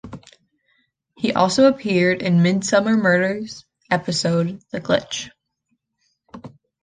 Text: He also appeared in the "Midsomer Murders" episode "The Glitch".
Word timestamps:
He 1.15 1.31
also 1.31 1.67
appeared 1.67 2.23
in 2.23 2.37
the 2.41 2.49
"Midsomer 2.49 2.99
Murders" 2.99 3.65
episode 3.91 4.59
"The 4.71 4.81
Glitch". 4.81 5.29